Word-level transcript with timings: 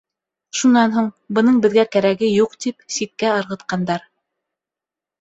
Шунан 0.61 0.95
һуң, 0.95 1.09
бының 1.39 1.59
беҙгә 1.67 1.85
кәрәге 1.97 2.31
юҡ 2.33 2.59
тип, 2.67 2.83
ситкә 2.99 3.39
ырғытҡандар. 3.45 4.13